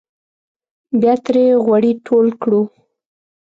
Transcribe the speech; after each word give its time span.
بیا 0.99 1.13
ترې 1.23 1.45
غوړي 1.63 1.91
ټول 2.05 2.27
کړو. 2.41 2.61